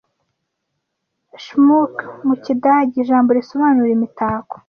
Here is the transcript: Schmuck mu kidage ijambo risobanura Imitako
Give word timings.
Schmuck 1.43 1.95
mu 2.27 2.35
kidage 2.43 2.93
ijambo 3.03 3.29
risobanura 3.37 3.91
Imitako 3.97 4.55